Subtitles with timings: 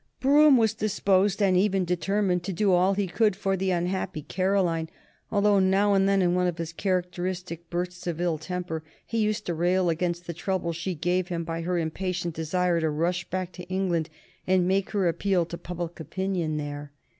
[0.19, 4.89] Brougham was disposed, and even determined, to do all he could for the unhappy Caroline,
[5.31, 9.45] although now and then in one of his characteristic bursts of ill temper he used
[9.45, 13.51] to rail against the trouble she gave him by her impatient desire to rush back
[13.51, 14.09] to England
[14.47, 16.91] and make her appeal to public opinion there.